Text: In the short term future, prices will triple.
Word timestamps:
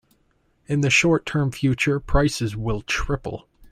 In 0.65 0.81
the 0.81 0.89
short 0.89 1.27
term 1.27 1.51
future, 1.51 1.99
prices 1.99 2.55
will 2.57 2.81
triple. 2.81 3.47